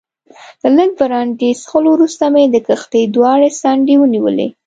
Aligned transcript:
له 0.61 0.69
لږ 0.77 0.89
برانډي 0.99 1.51
څښلو 1.61 1.89
وروسته 1.93 2.23
مې 2.33 2.43
د 2.49 2.55
کښتۍ 2.67 3.03
دواړې 3.15 3.49
څنډې 3.59 3.95
ونیولې. 3.99 4.47